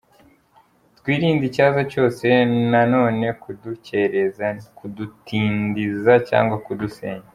[0.97, 2.25] Twirinde icyaza cyose
[2.71, 4.45] na none kudukereza,
[4.77, 7.27] kutudindiza cyangwa kudusenya.